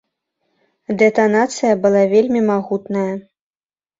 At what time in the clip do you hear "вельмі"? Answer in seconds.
2.13-2.41